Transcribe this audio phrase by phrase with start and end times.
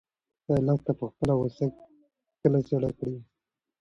[0.47, 1.65] ایا لښته به خپله غوسه
[2.41, 3.15] کله سړه کړي؟